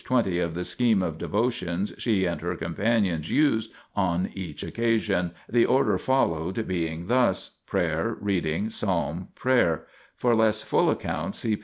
[0.03, 5.63] 20 of the scheme of devotions she and her companions used on each occasion, the
[5.63, 9.85] order followed being this: prayer, reading, psalm, prayer;
[10.15, 11.59] for less full accounts see pp.